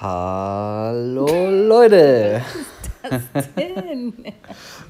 [0.00, 2.40] Hallo Leute
[3.34, 4.14] Was denn?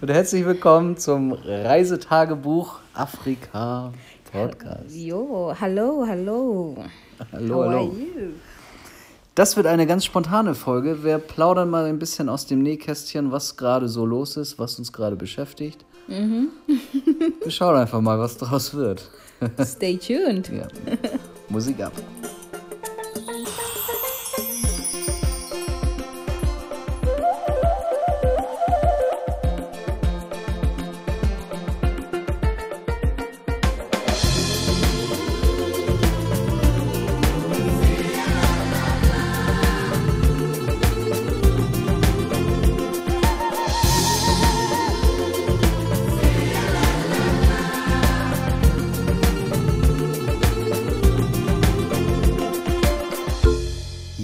[0.02, 3.90] und herzlich willkommen zum Reisetagebuch Afrika
[4.30, 4.94] Podcast.
[4.94, 6.76] Jo, hallo, hallo.
[7.32, 7.84] Hallo, How are hallo.
[7.96, 8.32] you?
[9.34, 11.02] Das wird eine ganz spontane Folge.
[11.02, 14.92] Wir plaudern mal ein bisschen aus dem Nähkästchen, was gerade so los ist, was uns
[14.92, 15.86] gerade beschäftigt.
[16.06, 19.10] Wir schauen einfach mal, was daraus wird.
[19.64, 20.50] Stay tuned.
[20.50, 20.68] Ja.
[21.48, 21.92] Musik ab.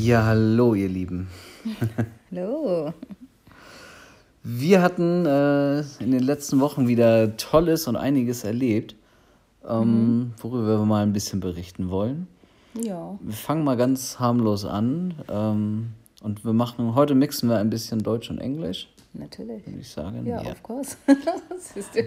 [0.04, 1.28] Ja, hallo ihr Lieben.
[2.30, 2.92] Hallo.
[4.42, 8.96] Wir hatten äh, in den letzten Wochen wieder Tolles und einiges erlebt,
[9.66, 12.26] ähm, worüber wir mal ein bisschen berichten wollen.
[12.74, 17.70] Ja, Wir fangen mal ganz harmlos an ähm, und wir machen, heute mixen wir ein
[17.70, 19.64] bisschen Deutsch und Englisch, natürlich.
[19.66, 20.26] würde ich sagen.
[20.26, 20.50] Ja, Ja.
[20.52, 20.98] of course.
[21.58, 22.00] Siehst du?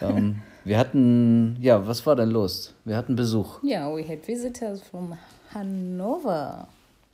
[0.00, 2.72] Ähm, wir hatten, ja, was war denn los?
[2.84, 3.60] Wir hatten Besuch.
[3.64, 5.14] Yeah, we had visitors from
[5.52, 6.66] Hanover.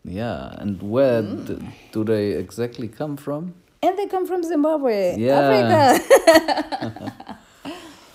[0.04, 1.68] Yeah, and where d- hmm.
[1.92, 3.54] do they exactly come from?
[3.82, 5.40] And they come from Zimbabwe, Yeah.
[5.40, 7.38] Africa.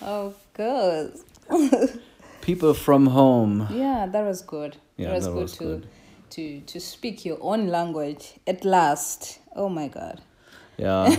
[0.02, 1.24] of course.
[2.40, 3.68] People from home.
[3.70, 4.76] Yeah, that was good.
[4.96, 5.86] Yeah, that was that good was to good.
[6.30, 9.38] to to speak your own language at last.
[9.56, 10.20] Oh my god.
[10.76, 11.16] Yeah.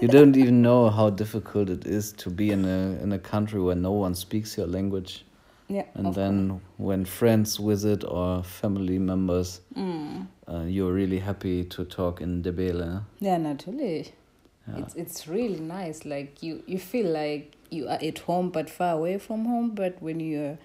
[0.00, 3.60] you don't even know how difficult it is to be in a in a country
[3.60, 5.24] where no one speaks your language.
[5.70, 5.84] Yeah.
[5.94, 10.26] And then when friends visit or family members, Mm.
[10.48, 13.02] uh, you're really happy to talk in Debele.
[13.20, 14.12] Yeah, natürlich.
[14.66, 14.78] Ja.
[14.78, 16.04] It's it's really nice.
[16.04, 19.74] Like you you feel like you are at home but far away from home.
[19.74, 20.58] But when you're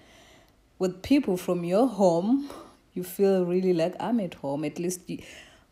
[0.78, 2.48] with people from your home,
[2.94, 4.66] you feel really like I'm at home.
[4.66, 5.18] At least you,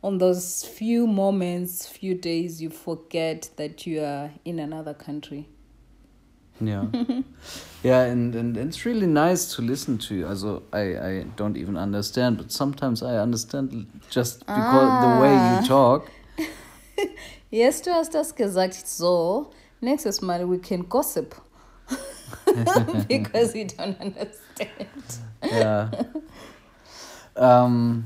[0.03, 5.49] on those few moments, few days, you forget that you are in another country.
[6.61, 6.87] Yeah.
[7.83, 10.27] yeah, and, and it's really nice to listen to you.
[10.27, 15.61] Also, I, I don't even understand, but sometimes I understand just because the way Ah.
[15.61, 16.11] you talk.
[17.51, 19.53] Yes, du hast das gesagt so.
[19.81, 21.37] Nächstes Mal we can gossip.
[23.09, 25.21] because you don't understand.
[25.53, 25.89] Ja.
[27.37, 28.05] ähm,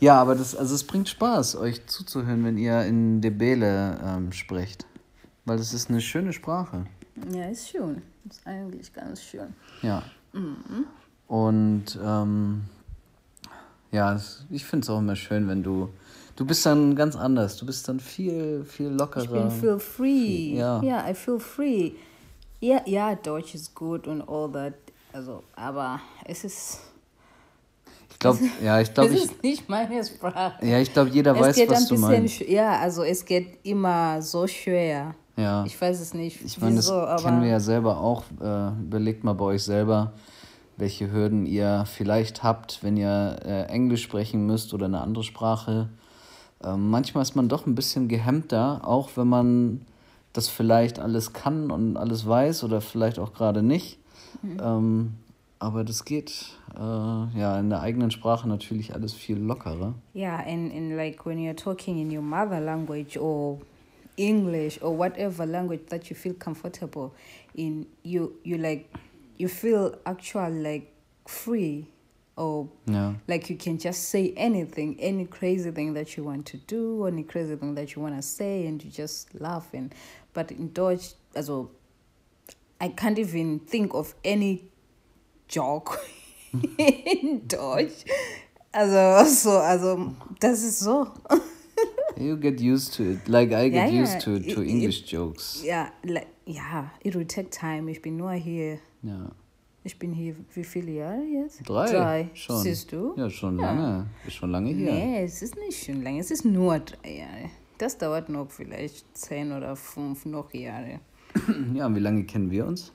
[0.00, 4.86] ja, aber das, also es bringt Spaß, euch zuzuhören, wenn ihr in Debele ähm, sprecht.
[5.44, 6.86] Weil das ist eine schöne Sprache.
[7.32, 8.02] Ja, ist schön.
[8.28, 9.54] Ist eigentlich ganz schön.
[9.82, 10.02] Ja.
[11.26, 12.62] Und ähm,
[13.90, 14.20] ja,
[14.50, 15.90] ich finde es auch immer schön, wenn du.
[16.36, 17.56] Du bist dann ganz anders.
[17.56, 19.24] Du bist dann viel, viel lockerer.
[19.24, 20.54] Ich bin feel free.
[20.56, 20.80] Ja.
[20.82, 21.92] Ja, I feel free.
[22.60, 24.74] Ja, ja, Deutsch ist gut und all that.
[25.12, 26.80] Also, aber es ist,
[28.10, 30.64] Ich glaube, ja, ich glaube, es ich, ist nicht meine Sprache.
[30.64, 32.40] ja, ich glaube, jeder es weiß, was du meinst.
[32.40, 35.14] ja, also es geht immer so schwer.
[35.38, 35.64] Ja.
[35.64, 38.24] Ich weiß es nicht, Ich meine, das aber kennen wir ja selber auch.
[38.42, 40.12] Äh, überlegt mal bei euch selber,
[40.76, 45.88] welche Hürden ihr vielleicht habt, wenn ihr äh, Englisch sprechen müsst oder eine andere Sprache.
[46.64, 49.82] Ähm, manchmal ist man doch ein bisschen gehemmter, auch wenn man
[50.32, 53.98] das vielleicht alles kann und alles weiß oder vielleicht auch gerade nicht.
[54.60, 55.14] Ähm,
[55.60, 59.94] aber das geht äh, ja in der eigenen Sprache natürlich alles viel lockerer.
[60.14, 63.58] Yeah, and, and like when you're talking in your mother language or
[64.18, 67.14] English or whatever language that you feel comfortable
[67.54, 68.92] in, you you like
[69.38, 70.92] you feel actual like
[71.26, 71.86] free
[72.36, 73.14] or Ja.
[73.26, 77.22] like you can just say anything, any crazy thing that you want to do, any
[77.22, 79.68] crazy thing that you want to say, and you just laugh.
[79.72, 79.94] And
[80.32, 81.70] but in Dutch, as well,
[82.80, 84.70] I can't even think of any
[85.48, 86.00] joke
[86.52, 86.60] in
[87.40, 87.46] mm-hmm.
[87.46, 88.04] Deutsch.
[88.72, 91.12] Also so, also das ist so.
[92.18, 93.28] You get used to it.
[93.28, 95.62] Like I get Ja, ja, used to, it- to it- English jokes.
[95.64, 97.90] Ja, like, ja, it will take time.
[97.90, 98.78] Ich bin nur hier.
[99.02, 99.30] Ja.
[99.84, 101.66] Ich bin hier wie viele Jahre jetzt?
[101.68, 101.90] Drei.
[101.90, 102.30] Drei.
[102.34, 102.58] Schon.
[102.62, 103.14] Siehst du?
[103.16, 103.72] Ja, schon Ja.
[103.72, 104.06] lange.
[104.26, 104.92] Ist schon lange hier.
[104.92, 106.20] Nee, es ist nicht schon lange.
[106.20, 107.50] Es ist nur drei Jahre.
[107.78, 111.00] Das dauert noch vielleicht zehn oder fünf noch Jahre.
[111.74, 112.92] Ja, und wie lange kennen wir uns?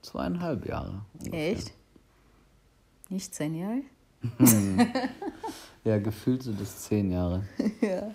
[0.00, 1.02] Zweieinhalb Jahre.
[1.18, 1.52] ungefähr.
[1.52, 1.72] Echt?
[3.10, 3.82] Nicht zehn Jahre?
[5.84, 7.42] Ja, gefühlt sind es zehn Jahre.
[7.80, 8.10] ja.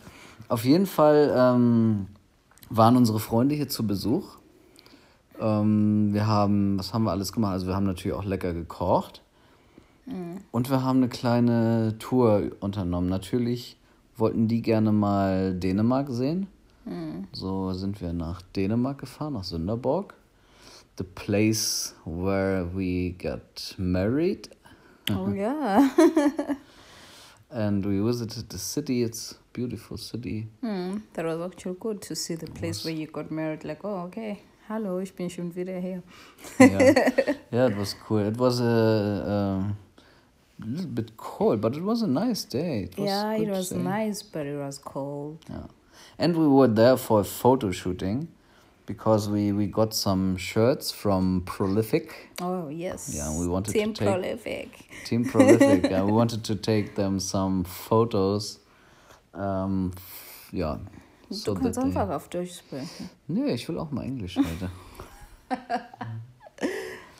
[0.47, 2.07] Auf jeden Fall ähm,
[2.69, 4.37] waren unsere Freunde hier zu Besuch.
[5.39, 7.51] Ähm, wir haben, was haben wir alles gemacht?
[7.51, 9.21] Also wir haben natürlich auch lecker gekocht.
[10.53, 13.09] Und wir haben eine kleine Tour unternommen.
[13.09, 13.77] Natürlich
[14.15, 16.47] wollten die gerne mal Dänemark sehen.
[17.33, 20.13] So sind wir nach Dänemark gefahren, nach Sünderborg.
[20.97, 24.49] The place where we got married.
[25.11, 25.89] Oh yeah.
[27.49, 29.03] And we visited the city.
[29.03, 30.47] It's a beautiful city.
[30.61, 33.63] Hmm, that was actually good to see the place where you got married.
[33.63, 34.41] Like, oh, okay.
[34.67, 36.03] Hallo, ich bin schon wieder hier.
[36.59, 37.13] yeah,
[37.51, 38.19] yeah, it was cool.
[38.19, 39.73] It was a,
[40.59, 42.83] a little bit cold, but it was a nice day.
[42.83, 43.77] It was yeah, it was day.
[43.77, 45.39] nice, but it was cold.
[45.49, 45.67] Yeah.
[46.19, 48.27] And we were there for a photo shooting
[48.87, 53.13] because we, we got some shirts from Prolific, Oh, yes.
[53.13, 54.69] Yeah, we wanted to Team take- Prolific.
[55.05, 55.83] Team Prolific.
[55.91, 58.59] yeah, we wanted to take them some photos.
[59.33, 59.91] Um,
[60.51, 60.79] ja.
[61.29, 63.09] So du kannst they, einfach auf Deutsch sprechen.
[63.27, 64.71] nee, ich will auch mal Englisch heute.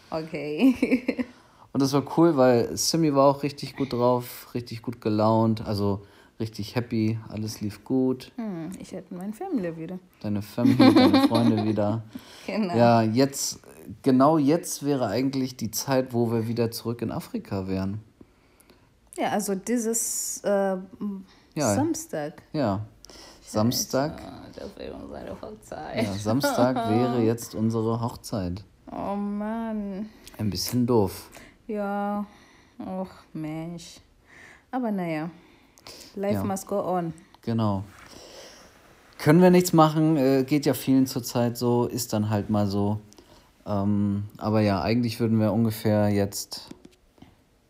[0.10, 1.26] Okay.
[1.74, 6.06] Und das war cool, weil Simi war auch richtig gut drauf, richtig gut gelaunt, also
[6.40, 8.32] richtig happy, alles lief gut.
[8.36, 10.00] hm, ich hätte meine Family wieder.
[10.22, 12.04] Deine Family, deine Freunde wieder.
[12.46, 12.76] Genau.
[12.76, 13.60] Ja, jetzt,
[14.04, 18.02] genau jetzt wäre eigentlich die Zeit, wo wir wieder zurück in Afrika wären.
[19.18, 20.78] Ja, also dieses äh,
[21.56, 21.74] Ja.
[21.76, 22.42] Samstag.
[22.54, 22.86] Ja,
[23.44, 24.22] Samstag,
[24.56, 26.04] das wäre unsere Hochzeit.
[26.06, 28.64] ja, Samstag wäre jetzt unsere Hochzeit.
[28.92, 30.10] Oh Mann.
[30.38, 31.30] Ein bisschen doof.
[31.66, 32.26] Ja.
[32.80, 34.00] Och, Mensch.
[34.70, 35.30] Aber naja.
[36.18, 36.44] Life Ja.
[36.44, 37.14] must go on.
[37.44, 37.84] Genau.
[39.18, 43.00] Können wir nichts machen, äh, geht ja vielen zurzeit so, ist dann halt mal so.
[43.66, 46.70] Ähm, aber ja, eigentlich würden wir ungefähr jetzt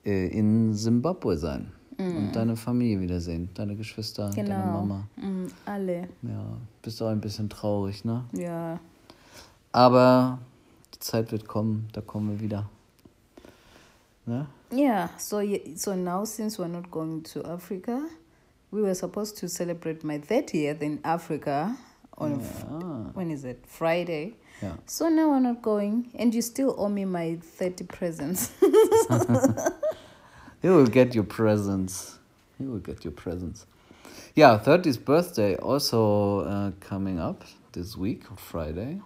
[0.05, 4.65] äh, in Simbabwe sein und deine Familie wiedersehen, deine Geschwister, deine Genau.
[4.85, 5.07] Mama.
[5.15, 6.01] Mm, alle.
[6.21, 6.43] Ja,
[6.83, 8.23] bist auch ein bisschen traurig, ne?
[8.33, 8.79] Ja.
[9.71, 10.37] Aber
[10.93, 12.69] die Zeit wird kommen, da kommen wir wieder.
[14.27, 14.45] Ne?
[14.71, 15.41] Yeah, so
[15.75, 18.01] so now since we're not going to Africa,
[18.71, 21.75] we were supposed to celebrate my 30th in Africa
[22.17, 23.63] on Ja, when is it?
[23.67, 24.33] Friday.
[24.61, 24.75] ja.
[24.87, 28.51] So now we're not going and you still owe me my 30 presents.
[30.63, 32.17] You will get your presents.
[32.59, 33.67] You will get your presents.
[34.35, 37.43] Yeah, 30th birthday also uh, coming up
[37.73, 38.99] this week, Friday.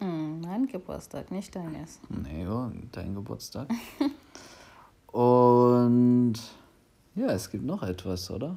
[0.00, 1.98] mm, mein Geburtstag, nicht deines.
[2.08, 3.68] Nee, ja, dein Geburtstag.
[5.08, 6.34] Und
[7.16, 8.56] ja, es gibt noch etwas, oder?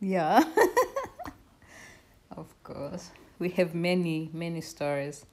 [0.00, 0.42] Yeah.
[2.36, 3.10] of course.
[3.38, 5.24] We have many, many stories.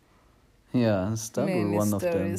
[0.73, 2.37] Yeah, start many with one of them.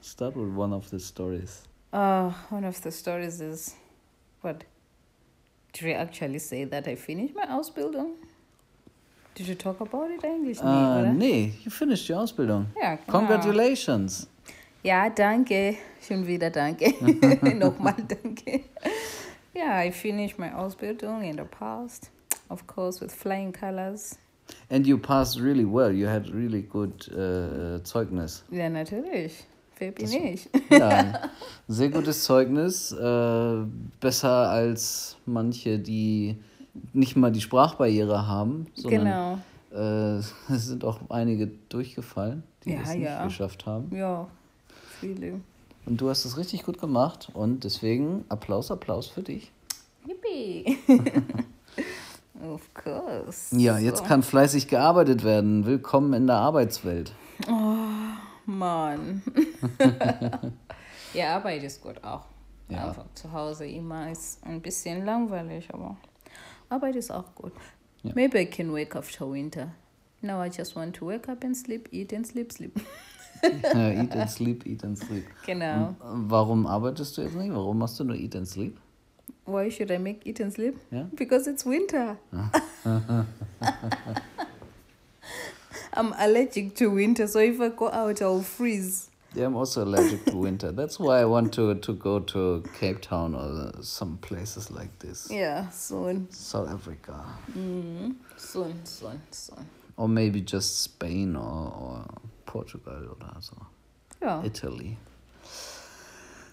[0.00, 1.62] Start with one of the stories.
[1.92, 3.74] Uh, one of the stories is
[4.42, 4.64] what?
[5.72, 8.14] Did we actually say that I finished my Ausbildung?
[9.34, 10.62] Did you talk about it eigentlich?
[10.62, 11.12] Nee, Uh, oder?
[11.12, 12.66] nee, you finished your Ausbildung.
[12.80, 13.12] Ja, genau.
[13.18, 14.26] Congratulations.
[14.82, 15.76] Ja, danke.
[16.00, 16.94] Schon wieder danke.
[17.54, 18.64] Nochmal danke.
[19.56, 22.10] Yeah, I finished my Ausbildung in the past.
[22.50, 24.18] Of course, with flying colors.
[24.70, 25.90] And you passed really well.
[25.90, 28.42] You had really good uh, Zeugnis.
[28.50, 29.44] Ja, natürlich.
[29.78, 30.48] Wer bin ich?
[30.70, 31.30] Ja,
[31.68, 32.92] sehr gutes Zeugnis.
[32.92, 33.64] Äh,
[34.00, 36.36] besser als manche, die
[36.92, 39.40] nicht mal die Sprachbarriere haben, sondern
[39.72, 40.16] Genau.
[40.16, 40.18] äh,
[40.52, 43.24] es sind auch einige durchgefallen, die Ja, es nicht ja.
[43.24, 43.94] geschafft haben.
[43.94, 44.28] Ja,
[45.00, 45.40] viele.
[45.86, 49.52] Und du hast es richtig gut gemacht und deswegen Applaus, Applaus für dich.
[50.04, 50.78] Yippie.
[52.42, 53.56] of course.
[53.56, 54.04] Ja, jetzt So.
[54.04, 55.64] kann fleißig gearbeitet werden.
[55.64, 57.12] Willkommen in der Arbeitswelt.
[58.46, 59.22] Mann.
[61.14, 62.24] ja, Arbeit ist gut auch.
[62.68, 62.88] Ja.
[62.88, 65.96] Einfach zu Hause immer ist ein bisschen langweilig, aber
[66.68, 67.52] Arbeit ist auch gut.
[68.02, 68.10] Ja.
[68.16, 69.68] Maybe I can wake after winter.
[70.20, 72.74] Now I just want to wake up and sleep, eat and sleep, sleep.
[73.42, 75.24] Ja, eat and sleep, eat and sleep.
[75.44, 75.94] Genau.
[76.00, 77.54] Und warum arbeitest du jetzt nicht?
[77.54, 78.78] Warum machst du nur eat and sleep?
[79.46, 80.76] Why should I make eat and sleep?
[80.90, 81.06] Ja?
[81.14, 82.16] Because it's winter.
[85.92, 89.08] I'm allergic to winter, so if I go out, I'll freeze.
[89.34, 90.72] Yeah, I'm also allergic to winter.
[90.72, 95.28] That's why I want to, to go to Cape Town or some places like this.
[95.30, 96.30] Yeah, soon.
[96.30, 97.24] South Africa.
[97.56, 99.66] Mm, soon, soon, soon.
[99.96, 102.06] Or maybe just Spain or, or
[102.46, 103.56] Portugal or so.
[104.22, 104.42] Ja.
[104.44, 104.96] Italy.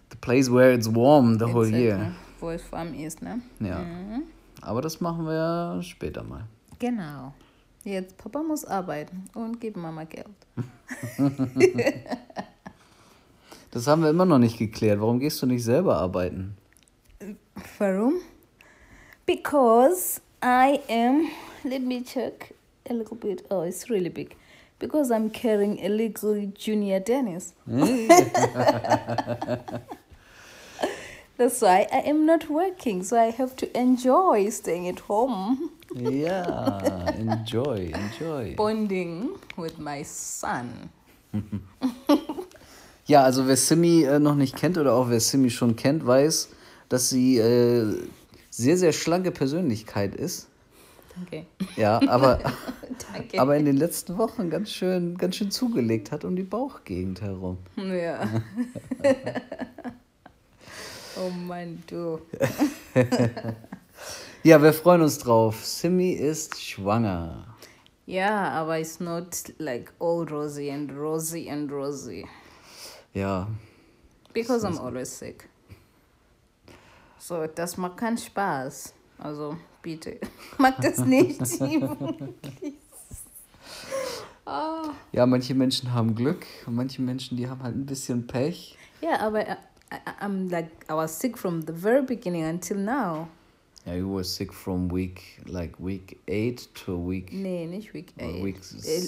[0.09, 1.83] The place where it's warm the whole Exactly.
[1.83, 2.15] year.
[2.39, 3.41] Wo es warm ist, ne?
[3.59, 3.79] Ja.
[3.79, 4.23] Mhm.
[4.61, 6.45] Aber das machen wir später mal.
[6.79, 7.33] Genau.
[7.83, 10.27] Jetzt, Papa muss arbeiten und gibt Mama Geld.
[13.71, 15.01] Das haben wir immer noch nicht geklärt.
[15.01, 16.55] Warum gehst du nicht selber arbeiten?
[17.79, 18.13] Warum?
[19.25, 21.27] Because I am,
[21.63, 22.53] let me check
[22.87, 23.43] a little bit.
[23.49, 24.35] Oh, it's really big.
[24.79, 27.53] Because I'm carrying a little junior Dennis.
[31.37, 35.71] That's why I am not working, so I have to enjoy staying at home.
[35.95, 36.79] Ja,
[37.17, 38.55] enjoy, enjoy.
[38.55, 40.89] Bonding with my son.
[43.05, 46.49] Ja, also wer Simi äh, noch nicht kennt oder auch wer Simi schon kennt, weiß,
[46.87, 47.97] dass sie äh,
[48.49, 50.47] sehr, sehr schlanke Persönlichkeit ist.
[51.15, 51.45] Danke.
[51.75, 52.39] Ja, aber,
[53.37, 57.57] aber in den letzten Wochen ganz schön, ganz schön zugelegt hat um die Bauchgegend herum.
[57.75, 58.27] Ja.
[61.17, 62.19] oh Mann, du.
[64.45, 65.65] Ja, wir freuen uns drauf.
[65.65, 67.55] Simi ist schwanger.
[68.05, 69.25] Ja, aber it's not
[69.57, 72.27] like all rosy and rosy and rosy.
[73.13, 73.47] Ja,
[74.33, 75.47] Because I'm always sick.
[77.19, 78.93] So, das macht keinen Spaß.
[79.19, 80.19] Also, bitte.
[80.57, 81.39] Mag das nicht.
[84.45, 84.89] Ah.
[85.13, 88.77] ja, manche Menschen haben Glück und manche Menschen, die haben halt ein bisschen Pech.
[88.99, 89.53] Ja, aber I,
[89.93, 93.29] I, I'm like, I was sick from the very beginning until now.
[93.85, 97.31] Ja, you were sick from week, like week 8 to week.
[97.31, 98.43] Nee, nicht week Or 8.
[98.43, 98.59] week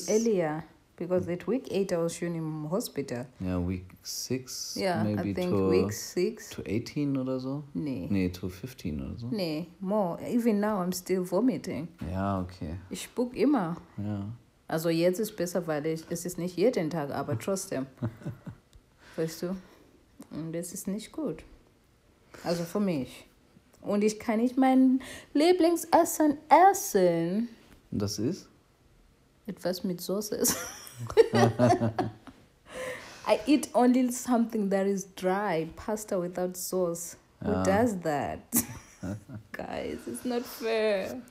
[0.08, 0.64] earlier.
[0.98, 3.26] Because at week 8 I was shown in hospital.
[3.40, 6.50] Ja, week 6, Yeah, maybe I think to, week 6.
[6.52, 7.64] to 18 oder so.
[7.74, 8.08] Nee.
[8.10, 9.28] Nee, to 15 oder so.
[9.28, 10.18] Nee, more.
[10.22, 11.90] Even now I'm still vomiting.
[12.10, 12.76] Ja, okay.
[12.90, 13.76] Ich spuck immer.
[13.98, 14.26] Ja.
[14.68, 17.88] Also jetzt ist besser, weil ich, es ist nicht jeden Tag, aber trotzdem.
[19.18, 19.56] weißt du?
[20.32, 21.44] Und das ist nicht gut.
[22.44, 23.26] Also für mich.
[23.82, 25.02] Und ich kann nicht mein
[25.34, 26.38] Lieblingsessen
[26.72, 27.50] essen.
[27.92, 28.48] Das ist?
[29.46, 30.42] Etwas mit Soße.
[33.28, 37.16] I eat only something that is dry, pasta without sauce.
[37.44, 37.64] Who Ah.
[37.64, 38.64] does that?
[39.52, 41.22] Guys, it's not fair.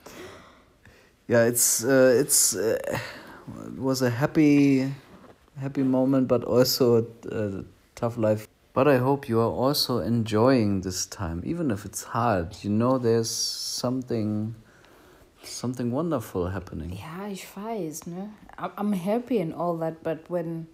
[1.27, 2.77] Yeah, it's uh, it's uh,
[3.67, 4.91] it was a happy
[5.59, 7.63] happy moment, but also a
[7.95, 8.47] tough life.
[8.73, 12.57] But I hope you are also enjoying this time, even if it's hard.
[12.63, 14.53] You know, there's something
[15.47, 16.91] something wonderful happening.
[16.91, 18.29] Ja, ich weiß, ne?
[18.57, 20.67] I'm happy and all that, but when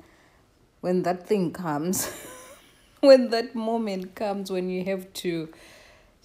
[0.81, 2.09] when that thing comes,
[3.01, 5.49] when that moment comes when you have to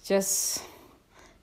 [0.03, 0.63] just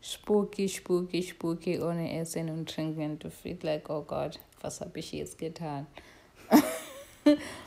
[0.00, 5.12] spooky, spooky, spooky ohne Essen und Trinken to feel like, oh God, was habe ich
[5.12, 5.86] jetzt getan?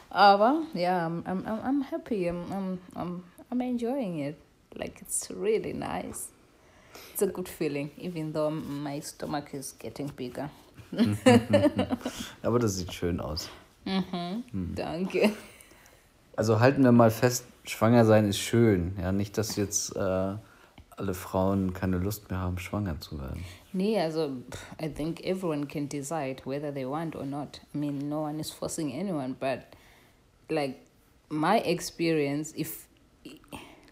[0.09, 2.27] Aber I'm, I'm, I'm- I'm happy.
[2.27, 4.37] I'm, I'm, I'm, I'm enjoying it.
[4.75, 6.29] Like it's really nice.
[7.13, 10.49] It's a good feeling, even though my stomach is getting bigger.
[12.41, 13.49] Aber das sieht schön aus.
[13.85, 14.43] Mhm.
[14.75, 15.31] Danke.
[16.35, 18.95] Also halten wir mal fest, schwanger sein ist schön.
[19.01, 20.35] Ja, nicht, dass jetzt äh,
[20.97, 23.43] alle Frauen keine Lust mehr haben, schwanger zu werden.
[23.73, 24.31] Nee, also
[24.81, 27.61] I think everyone can decide whether they want or not.
[27.73, 29.59] I mean, no one is forcing anyone, but
[30.49, 30.75] like
[31.29, 32.86] my experience, if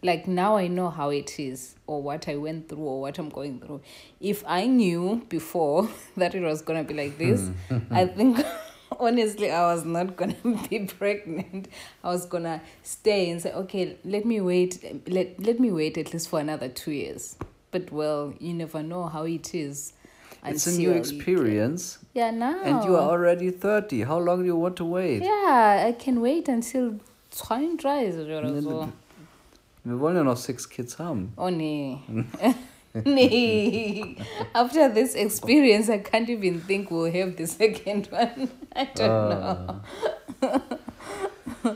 [0.05, 3.29] like now I know how it is or what I went through or what I'm
[3.29, 3.81] going through.
[4.19, 7.49] If I knew before that it was gonna be like this,
[7.91, 8.15] I hmm.
[8.17, 8.45] think
[8.99, 10.35] honestly I was not gonna
[10.69, 11.67] be pregnant.
[12.03, 16.13] I was gonna stay and say, okay, let me wait let let me wait at
[16.13, 17.37] least for another two years.
[17.71, 19.93] But well, you never know how it is.
[20.47, 21.97] It's a new experience.
[22.13, 22.61] Yeah, now.
[22.61, 24.03] And you are already 30.
[24.03, 25.23] How long do you want to wait?
[25.23, 26.99] Yeah, I can wait until
[27.31, 28.93] 32 oder so.
[29.85, 31.31] Wir wollen ja noch six kids haben.
[31.37, 31.99] Oh nee.
[33.05, 34.15] nee.
[34.51, 38.49] After this experience, I can't even think we'll have the second one.
[38.75, 39.81] I don't know.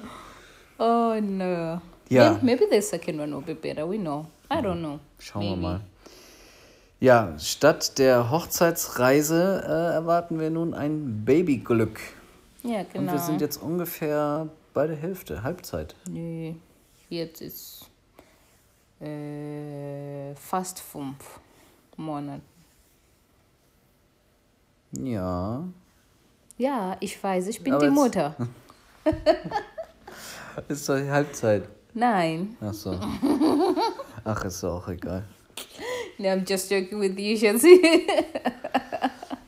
[0.80, 1.82] oh no.
[2.10, 2.32] Ja.
[2.42, 3.86] Maybe, maybe the second one will be better.
[3.86, 4.25] We know.
[4.50, 5.00] I don't know.
[5.20, 5.62] Schauen Maybe.
[5.62, 5.82] wir mal.
[7.00, 12.00] Ja, statt der Hochzeitsreise äh, erwarten wir nun ein Babyglück.
[12.63, 13.12] Ja, Und genau.
[13.13, 15.96] wir sind jetzt ungefähr bei der Hälfte, Halbzeit.
[16.10, 16.56] Nee,
[17.08, 17.89] jetzt ist
[19.01, 21.39] äh, fast fünf
[21.98, 22.41] Monate.
[24.91, 25.63] Ja.
[26.58, 28.36] Ja, ich weiß, ich bin Aber die Mutter.
[30.68, 31.63] Ist doch die Halbzeit.
[31.94, 32.58] Nein.
[32.62, 33.00] Ach so.
[34.24, 35.24] Ach, ist doch auch egal.
[36.18, 38.06] No, I'm just joking with you, Schatzi.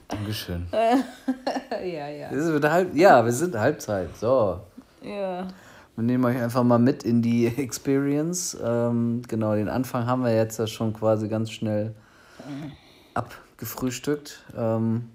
[0.07, 0.65] Dankeschön.
[0.71, 2.31] ja, ja.
[2.31, 4.15] Wieder halb, ja, wir sind Halbzeit.
[4.17, 4.61] So.
[5.01, 5.47] Ja.
[5.95, 8.57] Wir nehmen euch einfach mal mit in die Experience.
[8.63, 11.93] Ähm, genau, den Anfang haben wir jetzt ja schon quasi ganz schnell
[13.13, 14.43] abgefrühstückt.
[14.57, 15.09] Ähm,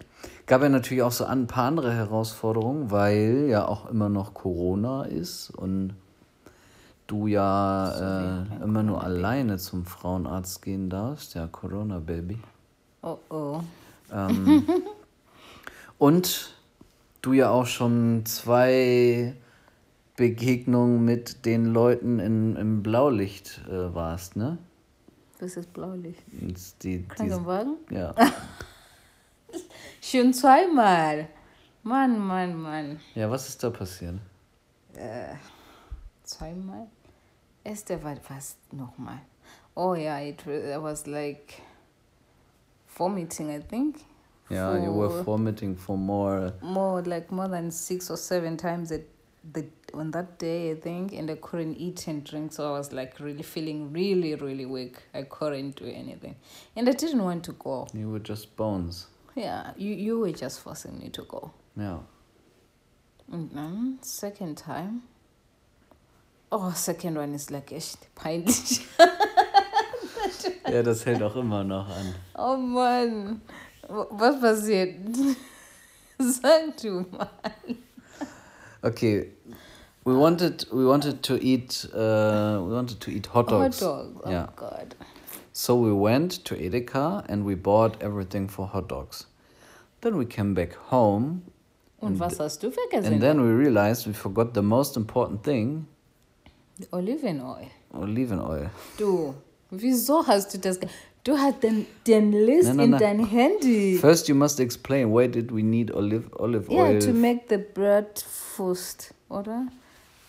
[0.47, 5.04] gab ja natürlich auch so ein paar andere Herausforderungen, weil ja auch immer noch Corona
[5.04, 5.95] ist und
[7.06, 11.35] du ja äh, immer nur alleine zum Frauenarzt gehen darfst.
[11.35, 12.38] Ja, Corona, Baby.
[13.02, 13.61] Oh oh.
[15.99, 16.54] Und
[17.23, 19.35] du ja auch schon zwei
[20.16, 24.58] Begegnung mit den Leuten in, im Blaulicht äh, warst, ne?
[25.38, 26.23] Was ist Blaulicht?
[26.82, 27.76] Die, Krankenwagen?
[27.90, 28.14] Die, ja.
[30.00, 31.28] Schon zweimal.
[31.82, 33.00] Mann, Mann, Mann.
[33.14, 34.14] Ja, was ist da passiert?
[34.94, 35.35] Äh,
[36.25, 36.87] zweimal?
[37.62, 39.20] Erste war was nochmal.
[39.75, 41.61] Oh yeah, it was like
[42.87, 43.96] vomiting, I think.
[44.49, 46.54] Yeah, you were vomiting for more.
[46.62, 49.00] More like more than six or seven times a,
[49.52, 49.64] the
[49.95, 53.19] on that day, I think, and I couldn't eat and drink, so I was like
[53.21, 54.99] really feeling really, really weak.
[55.14, 56.37] I couldn't do anything,
[56.75, 57.87] and I didn't want to go.
[57.93, 59.07] You were just bones.
[59.35, 61.52] Yeah, you you were just forcing me to go.
[61.76, 61.99] Yeah.
[63.31, 65.02] And then second time.
[66.50, 68.87] Oh, second one is like echt peinlich.
[70.69, 72.14] ja, das hält auch immer noch an.
[72.35, 73.40] Oh Mann.
[73.88, 74.95] Was passiert?
[76.19, 77.31] Sag du mal.
[78.83, 79.33] Okay.
[80.06, 83.80] We wanted we wanted to eat uh, we wanted to eat hot dogs.
[83.80, 84.20] Hot dogs.
[84.25, 84.46] Oh yeah.
[84.54, 84.94] god.
[85.52, 89.26] So we went to Edeka and we bought everything for hot dogs.
[90.02, 91.42] Then we came back home.
[92.00, 93.14] Und was hast du vergessen?
[93.14, 95.88] And then we realized we forgot the most important thing.
[96.78, 97.68] The olive oil.
[97.92, 98.70] Oliven oil.
[98.96, 99.34] Du,
[99.72, 100.78] wieso hast du das?
[101.25, 102.98] Du hast den, den List no, no, in no.
[102.98, 103.98] dein Handy.
[103.98, 106.92] First you must explain why did we need olive, olive yeah, oil?
[106.92, 109.66] Yeah, to make the bread fust, oder?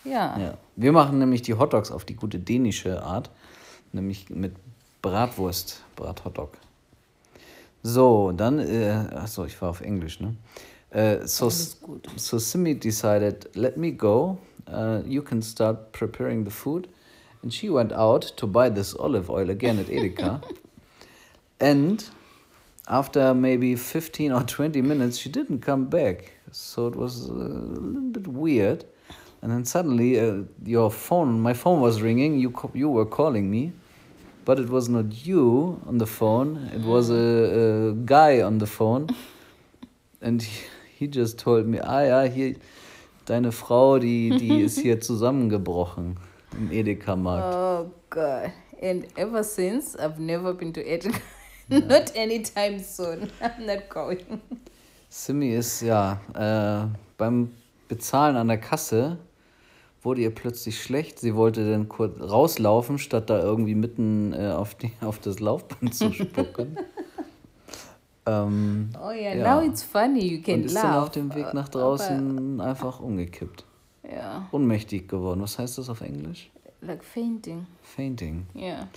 [0.08, 0.38] Ja.
[0.38, 0.58] ja.
[0.76, 3.30] Wir machen nämlich die Hotdogs auf die gute dänische Art,
[3.92, 4.54] nämlich mit
[5.02, 6.56] Bratwurst, Brathotdog.
[7.82, 10.34] So, dann, äh, achso, ich war auf Englisch, ne?
[10.90, 14.38] Uh, so, so Simi decided, let me go.
[14.66, 16.88] Uh, you can start preparing the food.
[17.42, 20.42] And she went out to buy this olive oil again at Edeka.
[21.60, 22.04] and
[22.88, 26.32] after maybe 15 or 20 minutes, she didn't come back.
[26.52, 28.84] So it was a little bit weird.
[29.40, 32.38] And then suddenly, uh, your phone, my phone was ringing.
[32.38, 33.72] You you were calling me,
[34.44, 36.70] but it was not you on the phone.
[36.74, 39.08] It was a, a guy on the phone,
[40.20, 40.66] and he,
[40.98, 42.56] he just told me, ah ja, hier
[43.26, 46.16] deine Frau, die die ist hier zusammengebrochen
[46.58, 47.54] im Edeka-Markt.
[47.54, 48.50] Oh God!
[48.82, 51.20] And ever since, I've never been to Edeka.
[51.68, 53.30] not anytime soon.
[53.40, 54.40] I'm not going.
[55.10, 57.54] Simi ist ja äh, beim
[57.88, 59.18] Bezahlen an der Kasse
[60.02, 61.18] wurde ihr plötzlich schlecht.
[61.18, 65.94] Sie wollte dann kurz rauslaufen, statt da irgendwie mitten äh, auf, die, auf das Laufband
[65.94, 66.76] zu spucken.
[68.26, 70.82] ähm, oh yeah, ja, now it's funny, you can Und ist laugh.
[70.82, 73.64] dann auf dem Weg nach draußen Aber, einfach umgekippt.
[74.10, 74.48] Ja.
[74.52, 75.42] Ohnmächtig geworden.
[75.42, 76.50] Was heißt das auf Englisch?
[76.80, 77.66] Like fainting.
[77.82, 78.46] Fainting.
[78.54, 78.88] Yeah.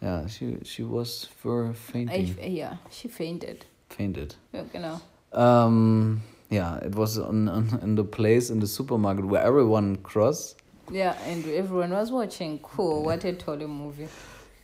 [0.00, 2.36] Ja, she, she was for fainting.
[2.38, 3.66] I, yeah, she fainted.
[3.88, 4.36] Fainted.
[4.52, 5.00] Ja, genau.
[5.32, 6.20] Um,
[6.50, 10.56] yeah, it was on, on, in the place in the supermarket where everyone cross.
[10.90, 12.58] Yeah, and everyone was watching.
[12.58, 14.08] Cool, what a totally movie.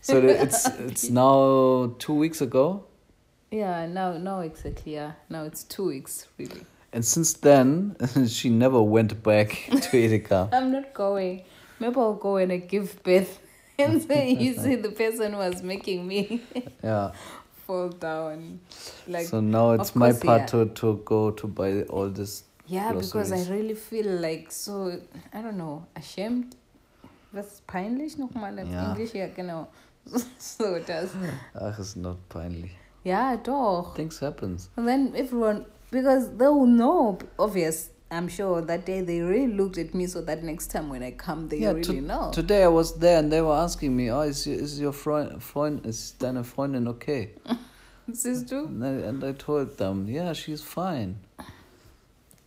[0.00, 2.84] so it's it's now two weeks ago.
[3.52, 4.94] Yeah, now now exactly.
[4.94, 6.66] Yeah, now it's two weeks really.
[6.92, 7.96] And since then,
[8.26, 10.52] she never went back to Edeka.
[10.52, 11.44] I'm not going.
[11.78, 13.38] Maybe I'll go and I give birth
[13.78, 16.42] and say, you see, the person was making me.
[16.82, 17.12] yeah
[17.66, 18.60] fall down.
[19.06, 20.46] Like so now it's my part yeah.
[20.46, 22.44] to to go to buy all this.
[22.68, 25.00] Yeah, because I really feel like so
[25.32, 26.56] I don't know ashamed.
[27.32, 28.92] Was peinlich nochmal auf ja.
[28.92, 29.14] Englisch?
[29.14, 29.68] Ja, genau.
[30.38, 31.10] so das.
[31.54, 32.70] Ach, ist not peinlich.
[33.04, 33.94] Ja, doch.
[33.94, 34.70] Things happens.
[34.76, 39.78] And then everyone, because they will know, obvious, I'm sure that day they really looked
[39.78, 42.30] at me so that next time when I come they yeah, really know.
[42.32, 45.84] Today I was there and they were asking me, oh, is, is your friend, Freund,
[45.84, 47.30] is deine Freundin okay?
[48.12, 48.66] Siehst du?
[48.66, 51.16] And I, and I told them, yeah, she's fine.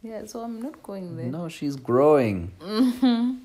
[0.02, 1.26] Yeah, so I'm not going there.
[1.26, 2.54] No, she's growing.
[2.62, 3.40] Mm-hmm.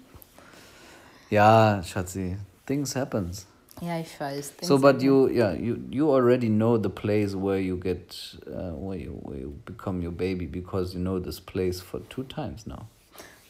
[1.32, 3.46] Schatzi, things happens.
[3.80, 4.54] Yeah, ich weiß.
[4.62, 8.14] So, but you, yeah, you you already know the place where you get,
[8.46, 12.24] uh, where you where you become your baby because you know this place for two
[12.24, 12.86] times now.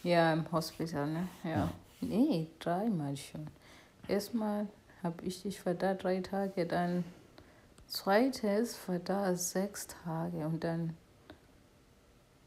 [0.03, 1.29] Ja, im Hospital, ne?
[1.45, 1.51] Ja.
[1.51, 1.73] ja.
[2.01, 3.47] Nee, dreimal schon.
[4.09, 4.67] Erstmal
[5.03, 7.05] habe ich dich war da drei Tage, dann
[7.87, 10.95] zweites war da sechs Tage und dann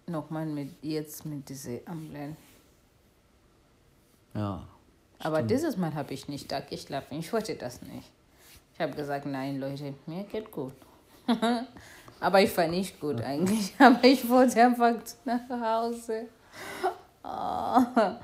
[0.08, 2.38] nochmal mit jetzt mit diese Ambulanz.
[4.34, 4.68] Ja.
[5.20, 7.20] Aber dieses Mal habe ich nicht da geschlafen.
[7.20, 8.12] Ich wollte das nicht.
[8.74, 10.74] Ich habe gesagt, nein, Leute, mir geht gut.
[12.20, 13.74] Aber ich war nicht gut eigentlich.
[13.80, 16.28] Aber ich wollte einfach nach Hause.
[17.24, 17.82] Oh.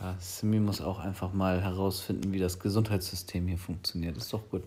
[0.00, 4.16] Ja, Simi muss auch einfach mal herausfinden, wie das Gesundheitssystem hier funktioniert.
[4.16, 4.62] Ist doch gut.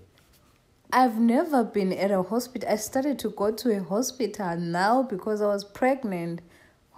[0.92, 2.70] I've never been at a hospital.
[2.70, 6.42] I started to go to a hospital now because I was pregnant.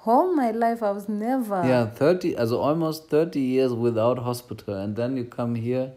[0.05, 1.63] All my life, I was never.
[1.65, 4.73] Yeah, 30, also almost 30 years without hospital.
[4.75, 5.93] And then you come here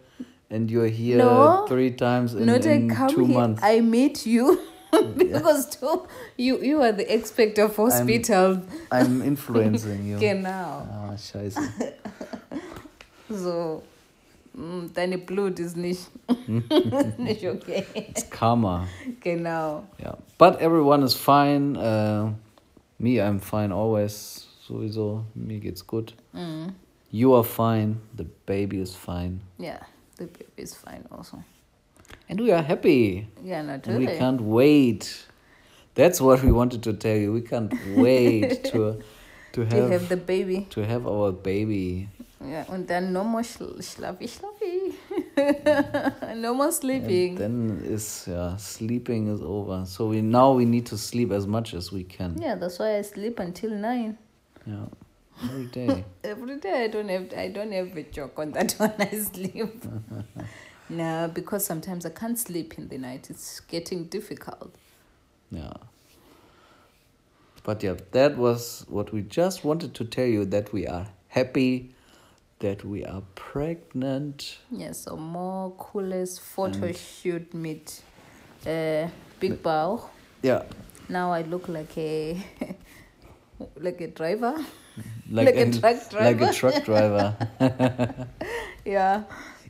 [0.48, 3.38] and you're here No, three times in, Not in I come two here.
[3.38, 3.62] months.
[3.64, 4.60] I meet you
[5.16, 8.62] because too, you you are the expert of hospital.
[8.92, 10.18] I'm influencing you.
[10.20, 10.86] Genau.
[10.90, 11.58] Ah, scheiße.
[13.28, 13.82] So,
[14.56, 16.06] mm, deine Blut ist nicht,
[17.18, 17.84] nicht okay.
[17.92, 18.86] It's karma.
[19.20, 19.82] Genau.
[20.00, 20.14] Yeah.
[20.38, 21.76] But everyone is fine.
[21.76, 22.30] Uh,
[22.98, 24.46] me, I'm fine always.
[24.68, 26.12] Sowieso, mir geht's gut.
[26.34, 26.74] Mm.
[27.10, 28.00] You are fine.
[28.16, 29.40] The baby is fine.
[29.58, 29.78] Yeah,
[30.16, 31.42] the baby is fine also.
[32.28, 33.28] And we are happy.
[33.42, 35.26] Yeah, And we can't wait.
[35.94, 37.32] That's what we wanted to tell you.
[37.32, 39.00] We can't wait to
[39.52, 40.66] to To have, have the baby.
[40.70, 42.08] to have our baby.
[42.44, 44.55] Yeah, and then no more schl schlafi schlafi.
[46.36, 47.40] no more sleeping.
[47.40, 49.84] And then is yeah, sleeping is over.
[49.86, 52.36] So we now we need to sleep as much as we can.
[52.40, 54.16] yeah, that's why I sleep until nine.
[54.66, 54.86] Yeah.
[55.42, 56.04] Every day.
[56.24, 58.94] Every day I don't have I don't have a joke on that one.
[58.98, 59.84] I sleep.
[60.88, 63.28] no, because sometimes I can't sleep in the night.
[63.28, 64.74] It's getting difficult.
[65.50, 65.72] Yeah.
[67.62, 71.95] But yeah, that was what we just wanted to tell you that we are happy
[72.60, 74.58] that we are pregnant.
[74.70, 78.02] Yeah, so more coolest photo shoot meet
[78.66, 79.08] uh,
[79.40, 80.08] Big Bow.
[80.42, 80.62] Yeah.
[81.08, 82.42] Now I look like a
[83.80, 84.54] like a driver.
[85.30, 86.52] Like, Like a an- truck Like a driver.
[86.52, 87.36] truck driver.
[88.84, 89.24] Yeah.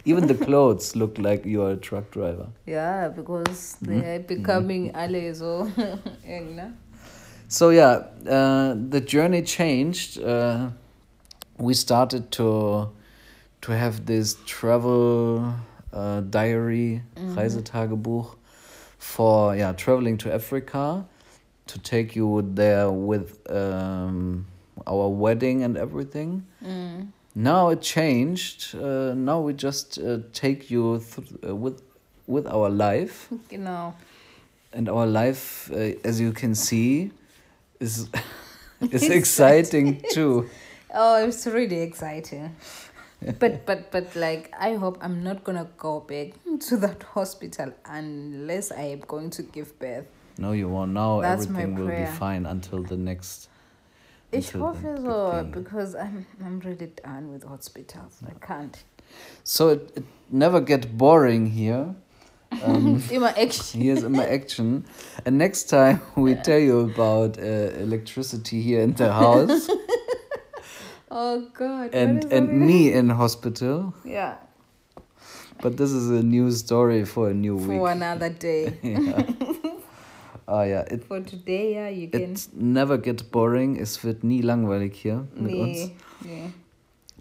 [0.04, 2.46] Even the clothes look like you are a truck driver.
[2.66, 5.66] Yeah, because they're becoming allies or
[6.24, 6.72] you.
[7.48, 10.20] So yeah, uh, the journey changed.
[10.20, 10.68] Uh,
[11.58, 12.90] we started to
[13.62, 15.54] to have this travel
[15.92, 18.36] uh, diary, Reisetagebuch,
[18.98, 21.04] for yeah traveling to Africa,
[21.66, 24.46] to take you there with um,
[24.86, 26.46] our wedding and everything.
[26.64, 27.08] Mm.
[27.34, 28.74] Now it changed.
[28.74, 31.82] Uh, now we just uh, take you th- uh, with
[32.26, 33.94] with our life know.
[34.72, 37.10] and our life, uh, as you can see,
[37.80, 38.08] is
[38.90, 40.48] is exciting too.
[40.98, 42.56] Oh, it's really exciting.
[43.38, 46.32] but but but like I hope I'm not gonna go back
[46.68, 50.06] to that hospital unless I am going to give birth.
[50.38, 50.92] No, you won't.
[50.92, 53.50] Now That's everything will be fine until the next.
[54.32, 58.22] Ich hoffe so because I'm I'm really done with hospitals.
[58.26, 58.82] I can't.
[59.44, 61.94] So it, it never get boring here.
[62.62, 63.80] Um, Immer action.
[63.82, 64.84] here's my action,
[65.26, 67.42] and next time we tell you about uh,
[67.82, 69.68] electricity here in the house
[71.10, 71.94] Oh God.
[71.94, 73.92] and and me in hospital.
[74.04, 74.36] Yeah.
[75.62, 77.96] But this is a new story for a new For week.
[77.96, 78.78] another day.
[78.82, 79.22] yeah.
[80.48, 82.32] Oh ja, it, For today, yeah, you can.
[82.32, 83.76] it never get boring.
[83.76, 85.78] Es wird nie langweilig hier mit uns.
[85.78, 86.50] Nee, nee.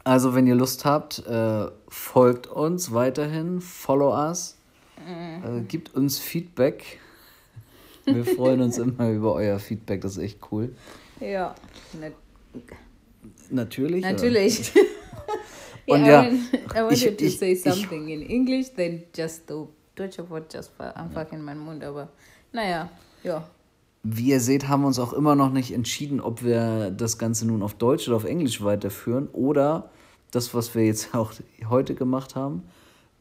[0.04, 4.56] Also, wenn ihr Lust habt, äh, folgt uns weiterhin, follow us,
[4.98, 5.44] Mm.
[5.58, 7.00] äh, gibt uns Feedback.
[8.06, 10.76] Wir freuen uns immer über euer Feedback, das ist echt cool.
[11.20, 11.56] Ja.
[12.00, 12.14] Nat
[13.52, 14.04] Natürlich.
[14.04, 14.72] natürlich.
[15.88, 18.74] Und yeah, ja, I, want, I wanted ich- to ich- say ich- something in English,
[18.76, 22.10] then just the deutsche Wort just fa- einfach in meinen Mund, aber
[22.52, 22.90] naja,
[23.24, 23.48] ja.
[24.02, 27.48] Wie ihr seht, haben wir uns auch immer noch nicht entschieden, ob wir das Ganze
[27.48, 29.90] nun auf Deutsch oder auf Englisch weiterführen oder
[30.32, 31.34] das, was wir jetzt auch
[31.70, 32.64] heute gemacht haben,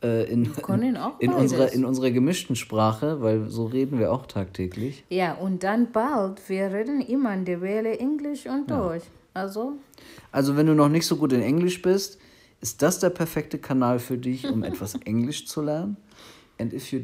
[0.03, 0.51] äh, in,
[0.99, 5.05] auch in, unserer, in unserer gemischten Sprache, weil so reden wir auch tagtäglich.
[5.11, 9.05] Ja, und dann bald, wir reden immer in der Welle Englisch und Deutsch.
[9.35, 9.75] Also,
[10.33, 12.18] Also wenn du noch nicht so gut in Englisch bist,
[12.61, 15.97] ist das der perfekte Kanal für dich, um etwas Englisch zu lernen.
[16.59, 17.03] And if you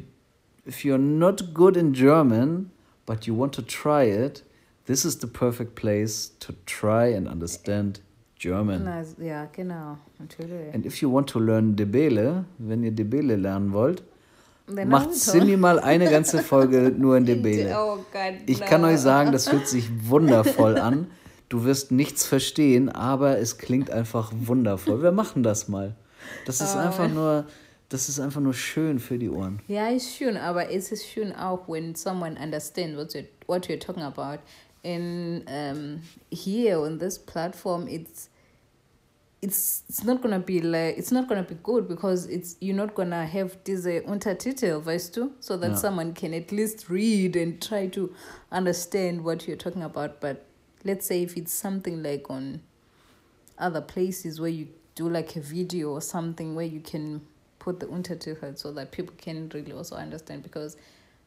[0.67, 2.71] if you're not good in German,
[3.07, 4.45] but you want to try it,
[4.87, 8.01] this is the perfect place to try and understand
[8.39, 8.85] German.
[8.85, 10.75] na, ja, genau, natürlich.
[10.75, 14.03] And if you want to learn Debele, wenn ihr Debele lernen wollt,
[14.67, 15.13] macht Naruto.
[15.13, 17.77] Cindy mal eine ganze Folge nur in Debele.
[17.77, 17.99] Oh
[18.47, 21.09] Ich kann euch sagen, das hört sich wundervoll an.
[21.51, 25.03] Du wirst nichts verstehen, aber es klingt einfach wundervoll.
[25.03, 25.95] Wir machen das mal.
[26.47, 26.79] Das ist Oh.
[26.79, 27.45] einfach nur,
[27.89, 29.61] das ist einfach nur schön für die Ohren.
[29.69, 33.79] Ja, ist schön, aber es ist schön auch, when someone understands what you're, what you're
[33.81, 34.39] talking about.
[34.85, 38.31] And um, here on this platform, it's
[39.43, 42.95] it's it's not gonna be like it's not gonna be good because it's you're not
[42.95, 45.77] gonna have diese Untertitel, weißt du, so that Ja.
[45.77, 48.11] someone can at least read and try to
[48.53, 50.21] understand what you're talking about.
[50.21, 50.37] But
[50.85, 52.61] let's say if it's something like on
[53.59, 57.21] other places where you do like a video or something where you can
[57.59, 60.77] put the untertitel so that people can really also understand because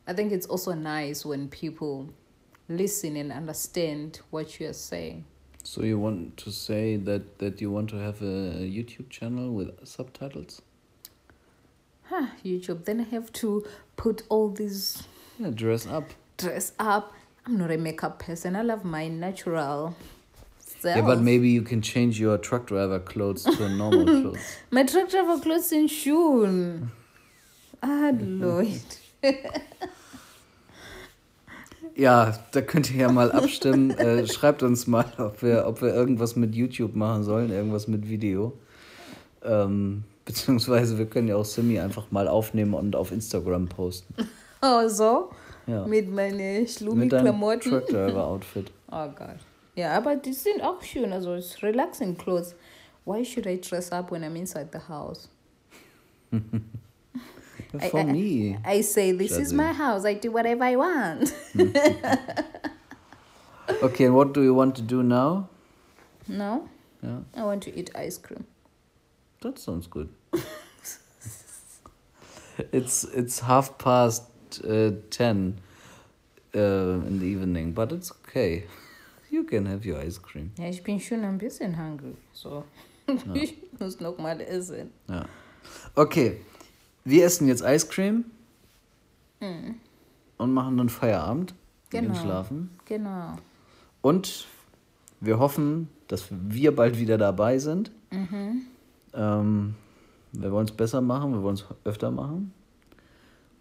[0.07, 2.09] I think it's also nice when people
[2.67, 5.25] listen and understand what you are saying.
[5.63, 9.69] So you want to say that that you want to have a YouTube channel with
[9.87, 10.61] subtitles?
[12.03, 12.83] Huh, YouTube.
[12.83, 15.03] Then I have to put all these
[15.39, 16.09] Yeah, dress up.
[16.37, 17.13] dress up.
[17.45, 18.55] I'm not a makeup person.
[18.55, 19.95] I love my natural
[20.59, 20.95] self.
[20.95, 24.57] Yeah, but maybe you can change your truck driver clothes to normal clothes.
[24.71, 26.91] My truck driver clothes in June.
[27.81, 28.99] Ah, Lloyd.
[31.95, 33.91] Ja, da könnt ihr ja mal abstimmen.
[33.97, 38.09] äh, schreibt uns mal, ob wir, ob wir irgendwas mit YouTube machen sollen, irgendwas mit
[38.09, 38.53] Video.
[39.43, 44.15] Ähm, beziehungsweise wir können ja auch Simi einfach mal aufnehmen und auf Instagram posten.
[44.65, 45.29] Oh, so?
[45.67, 45.85] Ja.
[45.87, 47.71] Mit meinen Schlummi-Klamotten.
[47.89, 48.71] Driver Outfit.
[48.91, 49.37] Oh Gott.
[49.75, 51.11] Ja, aber die sind auch schön.
[51.13, 52.55] Also it's relaxing clothes.
[53.05, 55.29] Why should I dress up when I'm inside the house?
[56.33, 58.59] I- For I- me.
[58.65, 60.05] I say this is my house.
[60.05, 61.33] I do whatever I want.
[63.81, 65.47] Okay, and what do you want to do now?
[66.27, 66.67] No,
[67.01, 68.45] Yeah, I want to eat ice cream.
[69.41, 70.09] that sounds good.
[72.71, 74.23] it's it's half past
[74.63, 75.59] uh, ten
[76.55, 78.65] uh, in the evening, but it's okay.
[79.29, 80.51] You can have your ice cream.
[80.57, 82.15] Ja, ich bin schon ein bisschen hungry.
[82.33, 82.63] So,
[83.33, 84.91] ich muss noch mal essen.
[85.07, 85.25] Ja.
[85.95, 86.41] Okay,
[87.05, 88.25] wir essen jetzt Ice Cream
[90.37, 91.53] und machen dann Feierabend.
[91.89, 92.15] Genau.
[92.15, 92.71] schlafen.
[92.85, 93.35] Genau.
[94.01, 94.47] Und
[95.19, 97.91] wir hoffen, dass wir bald wieder dabei sind.
[99.13, 99.75] Ähm,
[100.31, 102.53] wir wollen es besser machen, wir wollen es öfter machen.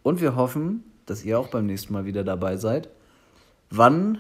[0.03, 2.89] Und wir hoffen, dass ihr auch beim nächsten Mal wieder dabei seid.
[3.71, 4.19] Wann,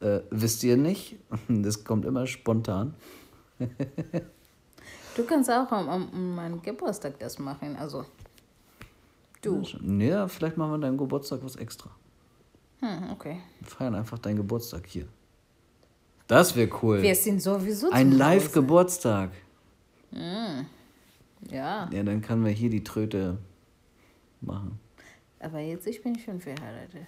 [0.00, 1.16] äh, wisst ihr nicht.
[1.48, 2.94] Das kommt immer spontan.
[5.14, 7.76] Du kannst auch am, am, meinem Geburtstag das machen.
[7.76, 8.06] Also,
[9.42, 9.62] du.
[9.98, 11.90] Ja, vielleicht machen wir deinen Geburtstag was extra.
[12.80, 13.40] Hm, okay.
[13.60, 15.06] Wir feiern einfach deinen Geburtstag hier.
[16.26, 17.02] Das wäre cool.
[17.02, 19.32] Wir sind sowieso Ein Live-Geburtstag.
[20.14, 20.66] Hause.
[21.50, 23.38] Ja, Ja, dann können wir hier die Tröte
[24.40, 24.78] machen.
[25.42, 27.06] Aber jetzt ich bin schon verheiratet.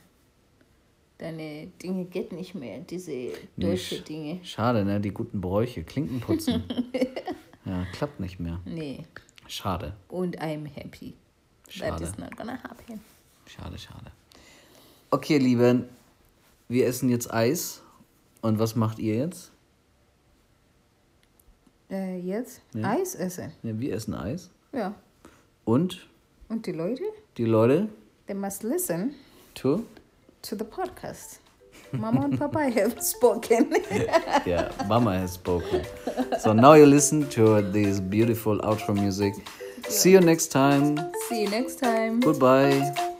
[1.18, 4.40] Deine Dinge geht nicht mehr, diese deutsche sch- Dinge.
[4.44, 5.01] Schade, ne?
[5.01, 5.85] Die guten Bräuche.
[5.85, 6.64] Klinken putzen.
[7.64, 8.61] ja, klappt nicht mehr.
[8.64, 9.05] Nee.
[9.47, 9.94] Schade.
[10.09, 11.14] Und I'm happy.
[11.66, 12.05] That Schade.
[12.05, 13.01] is not gonna happen.
[13.47, 14.11] Schade, schade.
[15.11, 15.85] Okay, Lieben,
[16.68, 17.83] wir essen jetzt Eis.
[18.42, 19.53] Und was macht ihr jetzt?
[21.90, 22.90] Äh, jetzt Ja.
[22.90, 23.53] Eis essen.
[23.62, 24.51] Ja, wir essen Eis.
[24.73, 24.94] Ja.
[25.64, 26.09] Und
[26.49, 27.03] Und die Leute,
[27.37, 27.88] die Leute,
[28.27, 29.15] they must listen
[29.57, 29.87] to?
[30.43, 31.39] to the podcast.
[31.93, 33.73] Mama and Papa have spoken.
[34.47, 35.85] Yeah, Mama has spoken.
[36.41, 39.33] So now you listen to this beautiful outro music.
[39.89, 40.99] See you next time.
[41.29, 42.21] See you next time.
[42.21, 43.13] Goodbye.